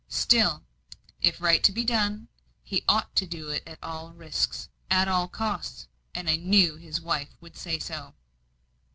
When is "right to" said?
1.39-1.71